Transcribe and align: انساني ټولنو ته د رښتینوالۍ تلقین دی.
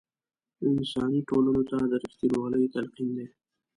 انساني 0.67 1.21
ټولنو 1.29 1.61
ته 1.69 1.77
د 1.91 1.93
رښتینوالۍ 2.03 2.63
تلقین 2.73 3.09
دی. 3.17 3.27